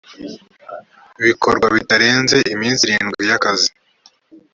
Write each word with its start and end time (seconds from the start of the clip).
bikorwa 1.25 1.67
bitarenze 1.75 2.37
iminsi 2.53 2.81
irindwi 2.83 3.21
y’akazi 3.29 3.69